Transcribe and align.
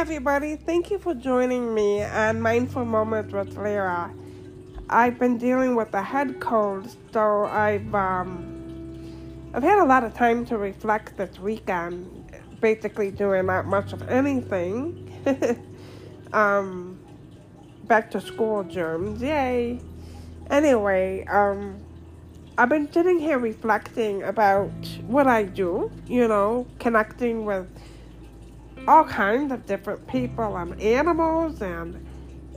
everybody. 0.00 0.56
Thank 0.56 0.90
you 0.90 0.98
for 0.98 1.12
joining 1.12 1.74
me 1.74 2.02
on 2.02 2.40
Mindful 2.40 2.86
Moments 2.86 3.34
with 3.34 3.54
Lyra. 3.54 4.10
I've 4.88 5.18
been 5.18 5.36
dealing 5.36 5.74
with 5.74 5.92
a 5.92 6.02
head 6.02 6.40
cold, 6.40 6.96
so 7.12 7.44
I've 7.44 7.94
um, 7.94 9.50
I've 9.52 9.62
had 9.62 9.78
a 9.78 9.84
lot 9.84 10.02
of 10.02 10.14
time 10.14 10.46
to 10.46 10.56
reflect 10.56 11.18
this 11.18 11.38
weekend. 11.38 12.32
Basically, 12.62 13.10
doing 13.10 13.44
not 13.44 13.66
much 13.66 13.92
of 13.92 14.00
anything. 14.08 15.12
um, 16.32 16.98
back 17.84 18.10
to 18.12 18.22
school 18.22 18.64
germs, 18.64 19.20
yay! 19.20 19.82
Anyway, 20.48 21.26
um, 21.26 21.78
I've 22.56 22.70
been 22.70 22.90
sitting 22.90 23.18
here 23.18 23.38
reflecting 23.38 24.22
about 24.22 24.72
what 25.06 25.26
I 25.26 25.42
do. 25.42 25.92
You 26.06 26.26
know, 26.26 26.66
connecting 26.78 27.44
with 27.44 27.68
all 28.88 29.04
kinds 29.04 29.52
of 29.52 29.66
different 29.66 30.06
people 30.06 30.56
and 30.56 30.80
animals 30.80 31.60
and 31.62 32.06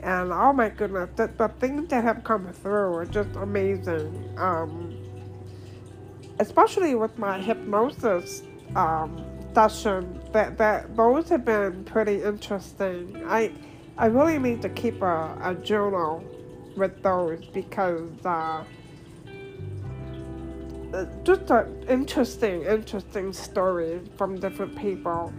and 0.00 0.30
oh 0.32 0.52
my 0.52 0.68
goodness, 0.68 1.10
the, 1.16 1.26
the 1.36 1.48
things 1.58 1.88
that 1.88 2.04
have 2.04 2.22
come 2.22 2.52
through 2.52 2.94
are 2.94 3.06
just 3.06 3.34
amazing. 3.36 4.34
Um, 4.38 4.96
especially 6.38 6.94
with 6.94 7.18
my 7.18 7.40
hypnosis 7.40 8.42
um, 8.76 9.24
session, 9.54 10.20
that 10.32 10.58
that 10.58 10.94
those 10.96 11.28
have 11.30 11.44
been 11.44 11.84
pretty 11.84 12.22
interesting. 12.22 13.22
I 13.26 13.52
I 13.98 14.06
really 14.06 14.38
need 14.38 14.62
to 14.62 14.68
keep 14.68 15.00
a, 15.02 15.36
a 15.42 15.54
journal 15.54 16.22
with 16.76 17.02
those 17.02 17.44
because 17.46 18.24
uh, 18.24 18.64
just 21.24 21.50
an 21.50 21.84
interesting, 21.88 22.62
interesting 22.62 23.32
stories 23.32 24.06
from 24.16 24.38
different 24.38 24.76
people. 24.76 25.32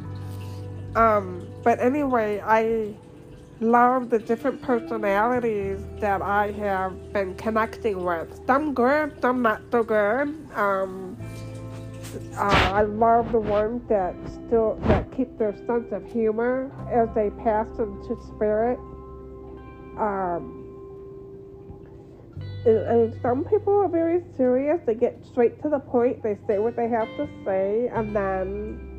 Um, 0.95 1.47
but 1.63 1.80
anyway, 1.80 2.41
I 2.43 2.93
love 3.59 4.09
the 4.09 4.19
different 4.19 4.61
personalities 4.61 5.79
that 5.99 6.21
I 6.21 6.52
have 6.53 7.13
been 7.13 7.35
connecting 7.35 8.03
with. 8.03 8.39
Some 8.45 8.73
good, 8.73 9.19
some 9.21 9.41
not 9.41 9.61
so 9.71 9.83
good. 9.83 10.35
Um, 10.55 11.17
uh, 12.35 12.71
I 12.73 12.81
love 12.83 13.31
the 13.31 13.39
ones 13.39 13.81
that 13.89 14.16
still 14.47 14.79
that 14.88 15.11
keep 15.16 15.38
their 15.38 15.55
sense 15.66 15.91
of 15.91 16.09
humor 16.11 16.71
as 16.91 17.13
they 17.16 17.29
pass 17.44 17.67
into 17.79 18.17
spirit. 18.27 18.79
Um, 19.97 20.63
and, 22.66 22.77
and 22.77 23.22
some 23.22 23.44
people 23.45 23.73
are 23.73 23.88
very 23.88 24.23
serious. 24.35 24.79
They 24.85 24.95
get 24.95 25.19
straight 25.25 25.61
to 25.63 25.69
the 25.69 25.79
point. 25.79 26.23
They 26.23 26.38
say 26.47 26.59
what 26.59 26.75
they 26.75 26.89
have 26.89 27.07
to 27.17 27.27
say, 27.45 27.89
and 27.94 28.16
then 28.16 28.97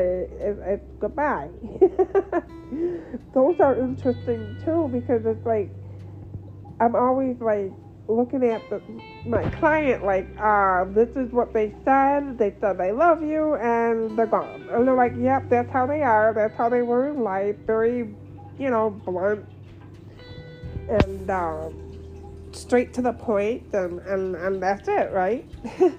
it, 0.00 0.58
it's 0.66 0.92
goodbye. 1.00 1.48
Those 3.34 3.60
are 3.60 3.78
interesting 3.78 4.56
too 4.64 4.88
because 4.92 5.24
it's 5.26 5.44
like 5.46 5.70
I'm 6.80 6.96
always 6.96 7.36
like 7.40 7.72
looking 8.08 8.44
at 8.44 8.68
the, 8.68 8.80
my 9.26 9.48
client 9.50 10.04
like, 10.04 10.28
uh, 10.38 10.84
this 10.84 11.08
is 11.16 11.32
what 11.32 11.52
they 11.52 11.74
said. 11.84 12.38
They 12.38 12.54
said 12.60 12.78
they 12.78 12.92
love 12.92 13.22
you, 13.22 13.54
and 13.56 14.16
they're 14.18 14.26
gone. 14.26 14.68
And 14.70 14.86
they're 14.86 14.94
like, 14.94 15.14
yep, 15.18 15.48
that's 15.48 15.70
how 15.72 15.86
they 15.86 16.02
are. 16.02 16.32
That's 16.34 16.56
how 16.56 16.68
they 16.68 16.82
were 16.82 17.08
in 17.08 17.22
life. 17.22 17.56
Very, 17.66 18.14
you 18.58 18.70
know, 18.70 18.90
blunt 18.90 19.46
and 20.88 21.30
um, 21.30 22.50
straight 22.52 22.92
to 22.94 23.02
the 23.02 23.12
point, 23.12 23.72
and, 23.72 24.00
and, 24.00 24.34
and 24.36 24.62
that's 24.62 24.88
it, 24.88 25.12
right? 25.12 25.48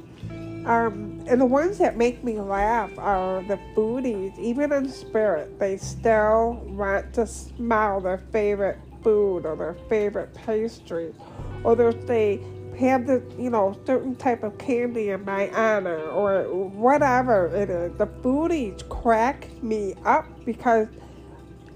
Um, 0.65 1.23
and 1.27 1.39
the 1.39 1.45
ones 1.45 1.77
that 1.77 1.95
make 1.95 2.23
me 2.23 2.39
laugh 2.39 2.91
are 2.97 3.43
the 3.43 3.59
foodies. 3.75 4.37
Even 4.39 4.71
in 4.73 4.89
spirit, 4.89 5.59
they 5.59 5.77
still 5.77 6.53
want 6.65 7.13
to 7.13 7.27
smell 7.27 8.01
their 8.01 8.17
favorite 8.17 8.79
food 9.03 9.45
or 9.45 9.55
their 9.55 9.75
favorite 9.87 10.33
pastry, 10.33 11.13
or 11.63 11.79
if 11.89 12.07
they 12.07 12.43
have 12.79 13.05
the 13.05 13.23
you 13.37 13.49
know 13.49 13.77
certain 13.85 14.15
type 14.15 14.43
of 14.43 14.57
candy 14.57 15.09
in 15.11 15.23
my 15.23 15.49
honor 15.51 16.01
or 16.09 16.43
whatever 16.43 17.47
it 17.55 17.69
is. 17.69 17.95
The 17.97 18.07
foodies 18.07 18.87
crack 18.89 19.47
me 19.61 19.93
up 20.03 20.25
because 20.45 20.87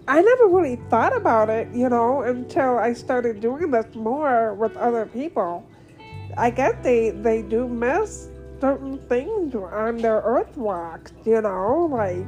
I 0.08 0.22
never 0.22 0.48
really 0.48 0.78
thought 0.90 1.16
about 1.16 1.52
it, 1.52 1.68
you 1.72 1.88
know, 1.90 2.24
until 2.24 2.80
I 2.80 2.94
started 2.94 3.40
doing 3.40 3.70
this 3.70 3.94
more 3.94 4.56
with 4.56 4.76
other 4.78 5.06
people. 5.06 5.64
I 6.36 6.50
guess 6.50 6.74
they 6.82 7.12
they 7.12 7.44
do 7.44 7.68
miss 7.68 8.30
certain 8.60 8.98
things 9.08 9.56
on 9.56 9.98
their 9.98 10.22
earth 10.22 10.56
walks, 10.58 11.14
you 11.26 11.42
know, 11.42 11.88
like 11.92 12.26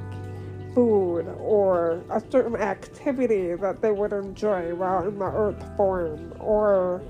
food 0.74 1.28
or 1.40 2.02
a 2.10 2.22
certain 2.32 2.56
activity 2.56 3.56
that 3.56 3.82
they 3.82 3.92
would 3.92 4.14
enjoy 4.14 4.74
while 4.76 5.08
in 5.08 5.20
the 5.20 5.26
earth 5.26 5.64
form 5.76 6.34
or 6.40 7.02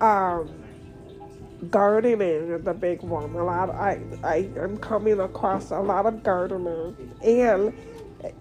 um, 0.00 0.48
gardening 1.70 2.20
is 2.50 2.66
a 2.66 2.74
big 2.74 3.02
one. 3.02 3.34
A 3.34 3.44
lot 3.44 3.70
of, 3.70 3.76
I 3.76 4.00
I 4.22 4.48
am 4.56 4.76
coming 4.78 5.20
across 5.20 5.70
a 5.70 5.80
lot 5.80 6.06
of 6.06 6.22
gardeners 6.22 6.94
and 7.22 7.72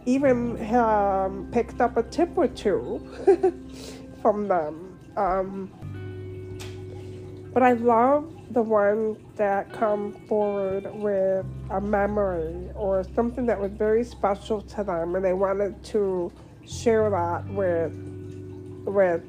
even 0.06 0.74
um, 0.76 1.50
picked 1.52 1.82
up 1.82 1.98
a 1.98 2.04
tip 2.04 2.38
or 2.38 2.48
two 2.48 3.02
from 4.22 4.48
them. 4.48 5.00
Um, 5.18 5.72
but 7.54 7.62
I 7.62 7.74
love 7.74 8.34
the 8.52 8.62
ones 8.62 9.18
that 9.36 9.72
come 9.74 10.14
forward 10.28 10.88
with 10.96 11.46
a 11.72 11.82
memory 11.82 12.70
or 12.76 13.04
something 13.16 13.46
that 13.46 13.60
was 13.60 13.72
very 13.72 14.04
special 14.04 14.62
to 14.62 14.84
them 14.84 15.16
and 15.16 15.26
they 15.26 15.34
wanted 15.34 15.84
to 15.84 16.32
share 16.66 17.10
that 17.10 17.46
with 17.48 17.94
with 18.86 19.24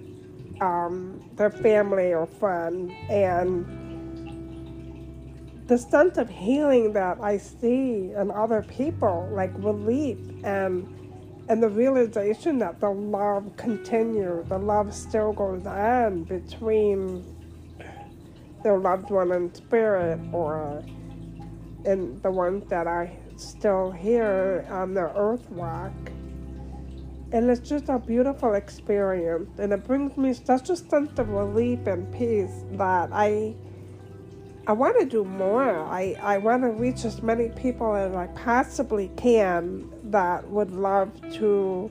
um, 0.61 1.23
their 1.35 1.51
family 1.51 2.13
or 2.13 2.27
friend. 2.27 2.93
And 3.09 3.83
the 5.67 5.79
sense 5.79 6.19
of 6.19 6.29
healing 6.29 6.93
that 6.93 7.19
I 7.21 7.39
see 7.39 8.13
in 8.13 8.31
other 8.31 8.63
people, 8.63 9.29
like 9.33 9.53
relief 9.57 10.19
and 10.45 10.87
and 11.47 11.63
the 11.63 11.69
realization 11.69 12.59
that 12.61 12.81
the 12.81 12.89
love 12.89 13.55
continues, 13.59 14.49
the 14.49 14.57
love 14.59 14.95
still 14.95 15.35
goes 15.35 15.67
on 15.67 16.25
between 16.25 17.34
their 18.65 18.79
loved 18.79 19.11
one 19.11 19.31
in 19.31 19.55
spirit 19.55 20.19
or 20.33 20.83
uh, 20.83 21.91
in 21.91 22.21
the 22.23 22.31
ones 22.31 22.65
that 22.71 22.89
I 22.89 23.17
still 23.37 23.91
hear 23.91 24.67
on 24.71 24.95
the 24.95 25.13
earth 25.17 25.49
walk. 25.51 25.93
And 27.31 27.51
it's 27.51 27.69
just 27.69 27.89
a 27.89 27.99
beautiful 27.99 28.55
experience. 28.55 29.59
And 29.59 29.73
it 29.73 29.85
brings 29.85 30.17
me 30.17 30.33
such 30.33 30.71
a 30.71 30.77
sense 30.77 31.19
of 31.19 31.29
relief 31.29 31.87
and 31.87 32.13
peace 32.13 32.65
that 32.73 33.11
I 33.13 33.55
I 34.67 34.73
want 34.73 34.99
to 34.99 35.05
do 35.05 35.25
more. 35.27 35.79
I, 35.85 36.17
I 36.23 36.39
want 36.39 36.63
to 36.63 36.71
reach 36.71 37.05
as 37.05 37.23
many 37.23 37.51
people 37.51 37.95
as 37.95 38.15
I 38.15 38.29
possibly 38.29 39.11
can 39.17 39.91
that 40.05 40.49
would 40.49 40.71
love 40.71 41.11
to 41.35 41.91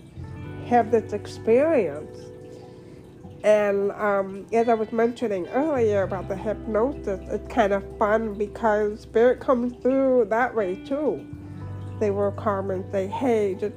have 0.65 0.89
this 0.89 1.13
experience. 1.13 2.32
And 3.43 3.91
um, 3.91 4.45
as 4.53 4.69
I 4.69 4.73
was 4.73 4.91
mentioning 4.93 5.47
earlier 5.49 6.03
about 6.03 6.29
the 6.29 6.35
hypnosis, 6.35 7.19
it's 7.29 7.53
kind 7.53 7.73
of 7.73 7.83
fun 7.97 8.35
because 8.35 9.01
spirit 9.01 9.41
comes 9.41 9.73
through 9.81 10.27
that 10.29 10.55
way 10.55 10.75
too. 10.75 11.25
They 11.99 12.09
will 12.09 12.31
come 12.31 12.71
and 12.71 12.89
say, 12.89 13.07
"Hey, 13.07 13.55
just 13.55 13.75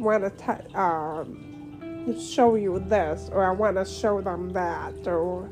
want 0.00 0.24
to 0.24 0.30
t- 0.30 0.74
um, 0.74 2.18
show 2.20 2.56
you 2.56 2.80
this," 2.80 3.30
or 3.32 3.44
"I 3.44 3.52
want 3.52 3.76
to 3.76 3.84
show 3.84 4.20
them 4.20 4.50
that," 4.50 5.06
or 5.06 5.48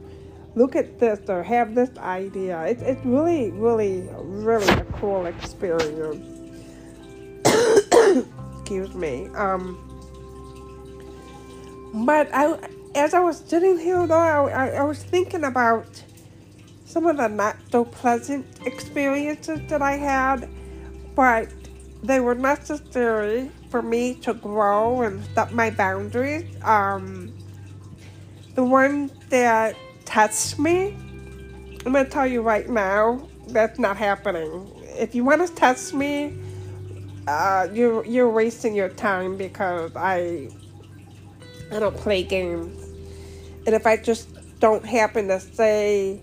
"Look 0.57 0.75
at 0.75 0.99
this," 0.99 1.21
or 1.29 1.45
"Have 1.45 1.77
this 1.77 1.97
idea." 1.99 2.61
It's 2.65 2.83
it's 2.83 3.05
really, 3.05 3.53
really, 3.53 4.09
really 4.17 4.69
a 4.69 4.85
cool 4.95 5.27
experience. 5.27 6.27
Excuse 8.59 8.93
me. 8.95 9.29
Um, 9.37 9.79
but 12.05 12.29
I 12.35 12.59
as 12.97 13.13
I 13.13 13.21
was 13.21 13.39
sitting 13.39 13.79
here, 13.79 14.07
though, 14.07 14.15
I, 14.49 14.69
I, 14.69 14.83
was 14.83 15.03
thinking 15.03 15.45
about 15.45 16.03
some 16.87 17.07
of 17.07 17.19
the 17.19 17.29
not 17.29 17.57
so 17.71 17.85
pleasant 17.85 18.47
experiences 18.65 19.61
that 19.69 19.83
I 19.83 19.93
had, 19.93 20.49
but 21.15 21.49
they 22.03 22.21
were 22.21 22.35
necessary 22.35 23.51
for 23.69 23.83
me 23.83 24.15
to 24.15 24.33
grow 24.33 25.03
and 25.03 25.23
set 25.35 25.53
my 25.53 25.69
boundaries. 25.69 26.45
Um, 26.65 27.37
the 28.55 28.65
one 28.65 29.11
that 29.29 29.77
touched 30.07 30.59
me, 30.59 30.97
I'm 31.85 31.93
going 31.93 32.07
to 32.07 32.11
tell 32.11 32.27
you 32.27 32.41
right 32.41 32.69
now, 32.69 33.29
that's 33.49 33.79
not 33.79 33.99
happening. 33.99 34.73
If 34.99 35.15
you 35.15 35.23
want 35.23 35.47
to 35.47 35.55
test 35.55 35.93
me, 35.93 36.35
uh, 37.29 37.69
you're 37.73 38.05
you're 38.07 38.31
wasting 38.31 38.75
your 38.75 38.89
time 38.89 39.37
because 39.37 39.91
I 39.97 40.49
I 41.73 41.81
don't 41.81 41.97
play 41.97 42.23
games. 42.23 42.86
And 43.67 43.75
if 43.75 43.87
I 43.87 43.97
just 43.97 44.29
don't 44.61 44.85
happen 44.85 45.29
to 45.29 45.41
say 45.41 46.23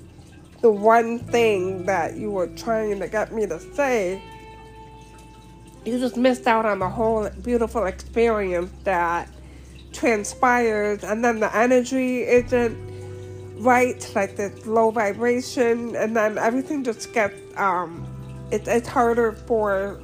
the 0.61 0.71
one 0.71 1.19
thing 1.19 1.85
that 1.85 2.15
you 2.15 2.31
were 2.31 2.47
trying 2.47 2.99
to 3.01 3.07
get 3.07 3.33
me 3.33 3.45
to 3.47 3.59
say, 3.75 4.23
you 5.85 5.99
just 5.99 6.15
missed 6.15 6.47
out 6.47 6.65
on 6.65 6.79
the 6.79 6.89
whole 6.89 7.29
beautiful 7.43 7.85
experience 7.85 8.71
that 8.85 9.29
transpires, 9.91 11.03
and 11.03 11.23
then 11.23 11.41
the 11.41 11.55
energy 11.55 12.21
isn't 12.21 12.77
right, 13.61 14.09
like 14.15 14.37
the 14.37 14.49
low 14.65 14.91
vibration, 14.91 15.95
and 15.97 16.15
then 16.15 16.37
everything 16.37 16.83
just 16.83 17.13
gets 17.13 17.35
um, 17.57 18.07
it, 18.51 18.67
it's 18.67 18.87
harder 18.87 19.33
for 19.33 20.01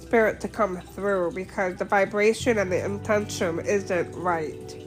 spirit 0.00 0.40
to 0.40 0.48
come 0.48 0.80
through 0.80 1.32
because 1.32 1.76
the 1.76 1.84
vibration 1.84 2.58
and 2.58 2.72
the 2.72 2.84
intention 2.84 3.60
isn't 3.60 4.14
right. 4.14 4.85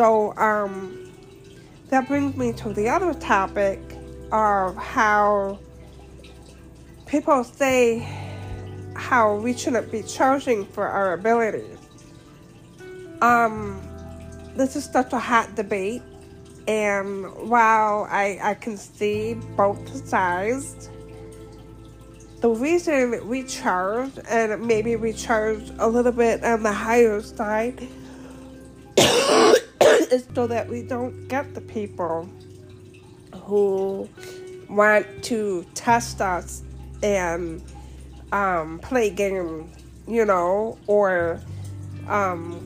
So 0.00 0.34
um, 0.38 1.12
that 1.90 2.08
brings 2.08 2.34
me 2.34 2.54
to 2.54 2.72
the 2.72 2.88
other 2.88 3.12
topic 3.12 3.78
of 4.32 4.74
how 4.74 5.58
people 7.04 7.44
say 7.44 7.98
how 8.96 9.36
we 9.36 9.52
shouldn't 9.52 9.92
be 9.92 10.02
charging 10.02 10.64
for 10.64 10.88
our 10.88 11.12
abilities. 11.12 11.76
Um, 13.20 13.78
this 14.56 14.74
is 14.74 14.86
such 14.86 15.12
a 15.12 15.18
hot 15.18 15.54
debate, 15.54 16.00
and 16.66 17.26
while 17.50 18.08
I, 18.08 18.38
I 18.42 18.54
can 18.54 18.78
see 18.78 19.34
both 19.54 20.08
sides, 20.08 20.88
the 22.40 22.48
reason 22.48 23.28
we 23.28 23.42
charge, 23.42 24.12
and 24.30 24.66
maybe 24.66 24.96
we 24.96 25.12
charge 25.12 25.70
a 25.78 25.86
little 25.86 26.12
bit 26.12 26.42
on 26.42 26.62
the 26.62 26.72
higher 26.72 27.20
side, 27.20 27.86
is 30.12 30.26
so 30.34 30.46
that 30.46 30.68
we 30.68 30.82
don't 30.82 31.28
get 31.28 31.54
the 31.54 31.60
people 31.60 32.28
who 33.44 34.08
want 34.68 35.06
to 35.24 35.64
test 35.74 36.20
us 36.20 36.62
and 37.02 37.62
um, 38.32 38.78
play 38.80 39.10
games, 39.10 39.74
you 40.06 40.24
know, 40.24 40.78
or 40.86 41.40
um, 42.08 42.60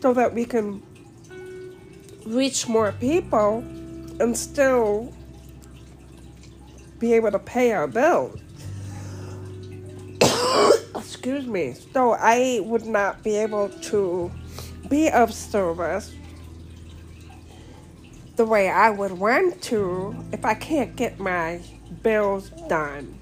so 0.00 0.12
that 0.14 0.34
we 0.34 0.44
can 0.44 0.82
reach 2.26 2.68
more 2.68 2.92
people 2.92 3.58
and 4.20 4.36
still 4.36 5.12
be 6.98 7.14
able 7.14 7.30
to 7.30 7.38
pay 7.38 7.72
our 7.72 7.86
bills. 7.86 8.40
Excuse 10.94 11.46
me. 11.46 11.74
So 11.92 12.12
I 12.12 12.60
would 12.62 12.86
not 12.86 13.22
be 13.22 13.36
able 13.36 13.68
to 13.68 14.30
be 14.90 15.08
of 15.08 15.32
service 15.32 16.12
the 18.36 18.44
way 18.44 18.68
I 18.68 18.90
would 18.90 19.12
want 19.12 19.62
to 19.64 20.16
if 20.32 20.44
I 20.44 20.54
can't 20.54 20.96
get 20.96 21.18
my 21.18 21.60
bills 22.02 22.50
done. 22.68 23.18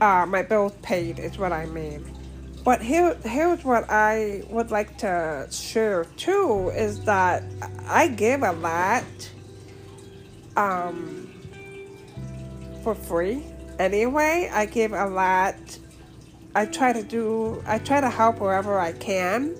Uh, 0.00 0.26
my 0.26 0.42
bills 0.42 0.72
paid 0.82 1.18
is 1.18 1.38
what 1.38 1.52
I 1.52 1.66
mean. 1.66 2.04
But 2.64 2.82
here, 2.82 3.16
here's 3.24 3.64
what 3.64 3.88
I 3.88 4.42
would 4.48 4.70
like 4.70 4.98
to 4.98 5.48
share 5.50 6.04
too 6.16 6.70
is 6.74 7.04
that 7.04 7.42
I 7.86 8.08
give 8.08 8.42
a 8.42 8.52
lot 8.52 9.04
um, 10.56 11.32
for 12.82 12.94
free. 12.94 13.44
Anyway, 13.78 14.50
I 14.52 14.66
give 14.66 14.92
a 14.92 15.06
lot. 15.06 15.78
I 16.54 16.66
try 16.66 16.92
to 16.92 17.02
do. 17.02 17.62
I 17.66 17.78
try 17.78 18.00
to 18.00 18.10
help 18.10 18.40
wherever 18.40 18.78
I 18.78 18.92
can. 18.92 19.56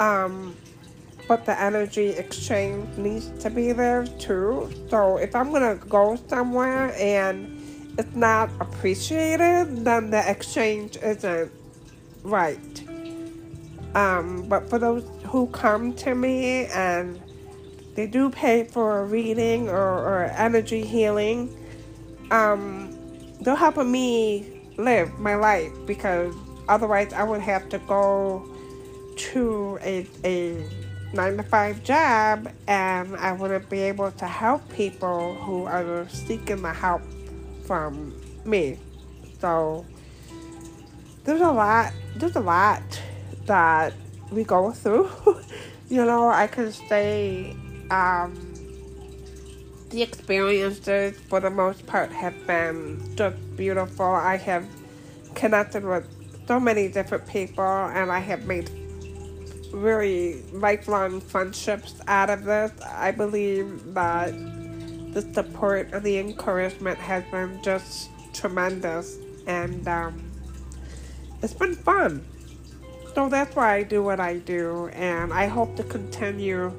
Um, 0.00 0.56
but 1.26 1.46
the 1.46 1.58
energy 1.58 2.08
exchange 2.08 2.96
needs 2.98 3.30
to 3.42 3.50
be 3.50 3.72
there 3.72 4.06
too. 4.18 4.70
So 4.90 5.16
if 5.16 5.34
I'm 5.34 5.50
gonna 5.50 5.76
go 5.76 6.18
somewhere 6.28 6.94
and 6.98 7.60
it's 7.98 8.14
not 8.14 8.50
appreciated, 8.60 9.84
then 9.84 10.10
the 10.10 10.28
exchange 10.28 10.96
isn't 11.02 11.50
right. 12.22 12.82
Um, 13.94 14.46
but 14.48 14.68
for 14.68 14.78
those 14.78 15.08
who 15.26 15.46
come 15.48 15.94
to 15.94 16.14
me 16.14 16.66
and 16.66 17.20
they 17.94 18.06
do 18.06 18.28
pay 18.28 18.64
for 18.64 19.00
a 19.00 19.04
reading 19.04 19.68
or, 19.68 19.76
or 19.76 20.24
energy 20.36 20.84
healing, 20.84 21.56
um, 22.32 22.90
they're 23.40 23.54
helping 23.54 23.90
me 23.90 24.60
live 24.76 25.16
my 25.20 25.36
life 25.36 25.72
because 25.86 26.34
otherwise 26.68 27.12
I 27.12 27.22
would 27.22 27.40
have 27.40 27.68
to 27.68 27.78
go 27.78 28.53
to 29.16 29.78
a, 29.82 30.06
a 30.24 30.64
nine 31.12 31.36
to 31.36 31.42
five 31.44 31.82
job 31.84 32.50
and 32.66 33.16
I 33.16 33.32
wouldn't 33.32 33.70
be 33.70 33.80
able 33.80 34.10
to 34.12 34.26
help 34.26 34.68
people 34.70 35.34
who 35.34 35.64
are 35.64 36.08
seeking 36.08 36.62
the 36.62 36.72
help 36.72 37.02
from 37.66 38.14
me. 38.44 38.78
So 39.40 39.86
there's 41.24 41.40
a 41.40 41.50
lot 41.50 41.92
there's 42.16 42.36
a 42.36 42.40
lot 42.40 42.82
that 43.46 43.94
we 44.30 44.44
go 44.44 44.72
through. 44.72 45.10
you 45.88 46.04
know, 46.04 46.28
I 46.28 46.46
can 46.46 46.72
say 46.72 47.54
um, 47.90 48.54
the 49.90 50.02
experiences 50.02 51.18
for 51.28 51.40
the 51.40 51.50
most 51.50 51.86
part 51.86 52.10
have 52.10 52.46
been 52.46 53.16
just 53.16 53.36
beautiful. 53.56 54.06
I 54.06 54.36
have 54.36 54.66
connected 55.34 55.84
with 55.84 56.08
so 56.46 56.60
many 56.60 56.88
different 56.88 57.26
people 57.26 57.64
and 57.64 58.10
I 58.10 58.18
have 58.18 58.44
made 58.44 58.70
really 59.74 60.42
lifelong 60.52 61.20
friendships 61.20 62.00
out 62.06 62.30
of 62.30 62.44
this. 62.44 62.72
I 62.82 63.10
believe 63.10 63.94
that 63.94 64.32
the 65.12 65.22
support 65.34 65.90
and 65.92 66.02
the 66.02 66.18
encouragement 66.18 66.98
has 66.98 67.24
been 67.30 67.60
just 67.62 68.10
tremendous 68.32 69.18
and 69.46 69.86
um, 69.86 70.30
it's 71.42 71.54
been 71.54 71.74
fun. 71.74 72.24
So 73.14 73.28
that's 73.28 73.54
why 73.54 73.76
I 73.76 73.82
do 73.84 74.02
what 74.02 74.18
I 74.18 74.38
do, 74.38 74.88
and 74.88 75.32
I 75.32 75.46
hope 75.46 75.76
to 75.76 75.84
continue 75.84 76.72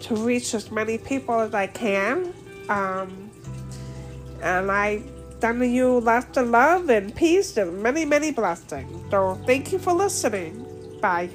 to 0.00 0.14
reach 0.14 0.54
as 0.54 0.70
many 0.70 0.96
people 0.96 1.40
as 1.40 1.54
I 1.54 1.66
can. 1.66 2.32
Um, 2.68 3.30
and 4.40 4.70
I 4.70 5.02
send 5.40 5.64
you 5.74 5.98
lots 5.98 6.36
of 6.36 6.48
love 6.50 6.88
and 6.88 7.12
peace 7.14 7.56
and 7.56 7.82
many, 7.82 8.04
many 8.04 8.30
blessings. 8.30 9.10
So 9.10 9.34
thank 9.44 9.72
you 9.72 9.80
for 9.80 9.92
listening. 9.92 10.64
Bye. 11.00 11.30